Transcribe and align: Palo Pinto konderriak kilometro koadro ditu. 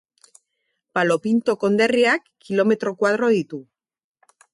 Palo 0.97 1.17
Pinto 1.25 1.53
konderriak 1.63 2.25
kilometro 2.47 2.95
koadro 3.03 3.31
ditu. 3.37 3.61